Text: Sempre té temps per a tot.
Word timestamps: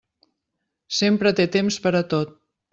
Sempre 1.01 1.35
té 1.41 1.47
temps 1.59 1.81
per 1.87 1.95
a 2.01 2.05
tot. 2.17 2.37